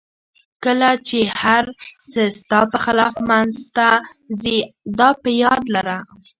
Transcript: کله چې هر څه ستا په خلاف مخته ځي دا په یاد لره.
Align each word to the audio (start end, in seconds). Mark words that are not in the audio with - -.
کله 0.63 0.89
چې 1.07 1.19
هر 1.41 1.65
څه 2.11 2.21
ستا 2.39 2.59
په 2.71 2.77
خلاف 2.85 3.13
مخته 3.29 3.89
ځي 4.41 4.57
دا 4.99 5.09
په 5.21 5.29
یاد 5.43 5.63
لره. 5.75 5.97